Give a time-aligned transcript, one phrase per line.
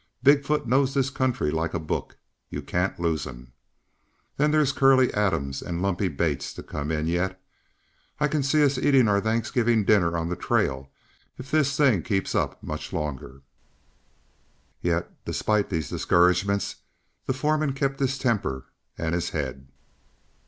[0.23, 2.17] Big foot knows this country like a book.
[2.49, 3.53] You can't lose him.
[4.35, 7.39] Then there's Curley Adams and Lumpy Bates to come in yet.
[8.19, 10.89] I can see us eating our Thanksgiving dinner on the trail
[11.37, 13.43] if this thing keeps up much longer."
[14.81, 16.77] Yet, despite these discouragements,
[17.27, 18.65] the foreman kept his temper
[18.97, 19.67] and his head.